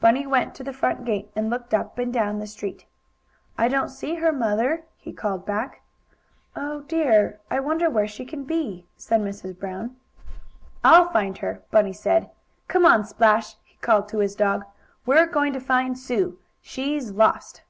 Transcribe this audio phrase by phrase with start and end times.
[0.00, 2.86] Bunny went to the front gate and looked up and down the street.
[3.58, 5.82] "I don't see her, Mother," he called back.
[6.56, 7.38] "Oh, dear!
[7.50, 9.58] I wonder where she can be?" said Mrs.
[9.60, 9.94] Brown.
[10.82, 12.30] "I'll find her," Bunny said.
[12.66, 14.64] "Come on, Splash!" he called to his dog.
[15.04, 17.62] "We're going to find Sue; she's lost!"